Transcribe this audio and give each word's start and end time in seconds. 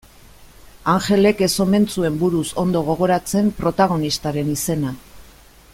Anjelek 0.93 1.43
ez 1.47 1.51
omen 1.65 1.85
zuen 1.97 2.17
buruz 2.23 2.47
ondo 2.63 2.81
gogoratzen 2.89 3.53
protagonistaren 3.61 4.51
izena. 4.55 4.97